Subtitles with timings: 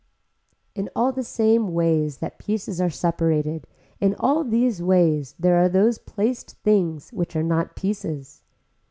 [0.73, 3.67] In all the same ways that pieces are separated
[3.99, 8.41] in all these ways there are those placed things which are not pieces.